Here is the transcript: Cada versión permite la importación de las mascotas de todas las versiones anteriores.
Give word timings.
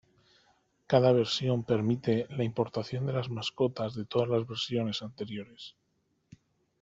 Cada 0.87 1.11
versión 1.11 1.61
permite 1.63 2.25
la 2.31 2.43
importación 2.43 3.05
de 3.05 3.13
las 3.13 3.29
mascotas 3.29 3.93
de 3.93 4.03
todas 4.03 4.27
las 4.29 4.47
versiones 4.47 5.03
anteriores. 5.03 5.75